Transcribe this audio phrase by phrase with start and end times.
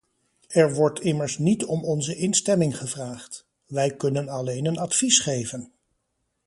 [0.47, 5.71] Er wordt immers niet om onze instemming gevraagd, wij kunnen alleen een advies geven.